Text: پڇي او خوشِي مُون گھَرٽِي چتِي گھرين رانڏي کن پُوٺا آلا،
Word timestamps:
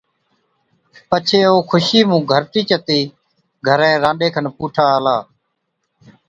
پڇي 1.09 1.39
او 1.49 1.55
خوشِي 1.69 1.99
مُون 2.09 2.21
گھَرٽِي 2.31 2.61
چتِي 2.69 2.99
گھرين 3.67 3.95
رانڏي 4.03 4.27
کن 4.33 4.45
پُوٺا 4.57 4.85
آلا، 4.97 5.17